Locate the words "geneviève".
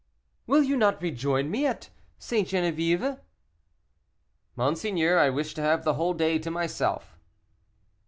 2.47-3.19